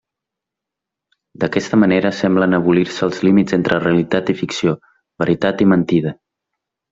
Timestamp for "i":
4.35-4.37, 5.67-5.69